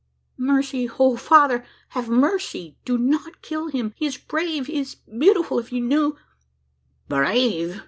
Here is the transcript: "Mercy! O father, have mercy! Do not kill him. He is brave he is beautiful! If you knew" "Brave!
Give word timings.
"Mercy! 0.39 0.89
O 0.97 1.15
father, 1.15 1.63
have 1.89 2.09
mercy! 2.09 2.75
Do 2.85 2.97
not 2.97 3.43
kill 3.43 3.67
him. 3.67 3.93
He 3.95 4.07
is 4.07 4.17
brave 4.17 4.65
he 4.65 4.79
is 4.79 4.95
beautiful! 4.95 5.59
If 5.59 5.71
you 5.71 5.79
knew" 5.79 6.17
"Brave! 7.07 7.79